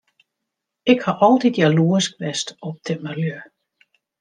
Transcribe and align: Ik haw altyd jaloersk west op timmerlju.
Ik 0.91 0.99
haw 1.05 1.19
altyd 1.27 1.55
jaloersk 1.59 2.13
west 2.21 2.47
op 2.67 2.75
timmerlju. 2.85 3.37